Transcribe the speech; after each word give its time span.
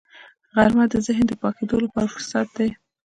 غرمه 0.55 0.85
د 0.93 0.95
ذهن 1.05 1.25
د 1.27 1.33
پاکېدو 1.41 1.77
لپاره 1.85 2.11
فرصت 2.13 2.47
دی 2.57 2.69